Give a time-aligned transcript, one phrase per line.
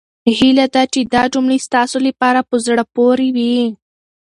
[0.37, 3.57] هيله ده چې دا جملې ستاسو لپاره په زړه پورې وي.